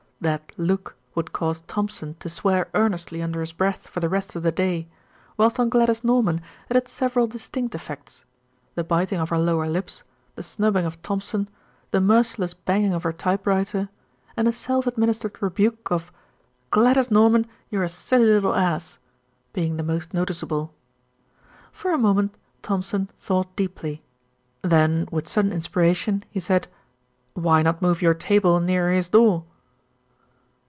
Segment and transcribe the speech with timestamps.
[0.21, 4.43] That "look" would cause Thompson to swear earnestly under his breath for the rest of
[4.43, 4.87] the day,
[5.35, 8.23] whilst on Gladys Norman it had several distinct effects,
[8.75, 10.03] the biting of her lower lips,
[10.35, 11.49] the snubbing of Thompson,
[11.89, 13.89] the merciless banging of her typewriter,
[14.37, 16.11] and a self administered rebuke of
[16.69, 18.99] "Gladys Norman, you're a silly little ass,"
[19.53, 20.71] being the most noticeable.
[21.71, 24.03] For a moment Thompson thought deeply,
[24.61, 26.67] then with sudden inspiration he said,
[27.33, 29.45] "Why not move your table nearer his door?"